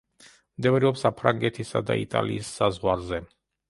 [0.61, 3.27] მდებარეობს საფრანგეთისა და იტალიის საზღვარზე.